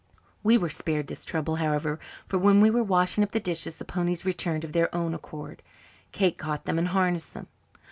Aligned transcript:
We 0.41 0.57
were 0.57 0.69
spared 0.71 1.05
this 1.05 1.23
trouble, 1.23 1.57
however, 1.57 1.99
for 2.25 2.39
when 2.39 2.59
we 2.59 2.71
were 2.71 2.81
washing 2.83 3.23
up 3.23 3.33
the 3.33 3.39
dishes 3.39 3.77
the 3.77 3.85
ponies 3.85 4.25
returned 4.25 4.63
of 4.63 4.71
their 4.71 4.89
own 4.95 5.13
accord. 5.13 5.61
Kate 6.11 6.39
caught 6.39 6.65
them 6.65 6.79
and 6.79 6.87
harnessed 6.87 7.35
them. 7.35 7.45